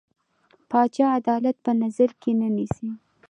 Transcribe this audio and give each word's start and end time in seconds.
پاچا 0.69 1.05
عدالت 1.19 1.57
په 1.65 1.71
نظر 1.81 2.09
کې 2.21 2.31
نه 2.39 2.47
نيسي. 2.55 2.89